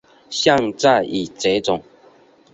[0.31, 1.83] 现在已绝种。